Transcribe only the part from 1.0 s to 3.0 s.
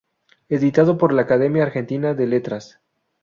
la Academia argentina de Letras.